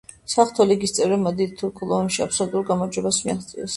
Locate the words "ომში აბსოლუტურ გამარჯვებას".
1.99-3.21